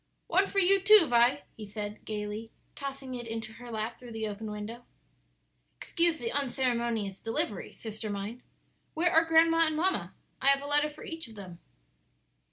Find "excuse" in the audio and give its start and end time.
5.77-6.17